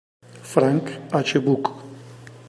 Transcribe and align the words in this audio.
Frank 0.51 0.99
H. 1.13 1.37
Buck". 1.37 1.65